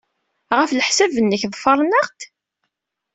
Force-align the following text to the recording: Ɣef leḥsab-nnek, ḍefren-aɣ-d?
Ɣef 0.57 0.71
leḥsab-nnek, 0.73 1.43
ḍefren-aɣ-d? 1.53 2.17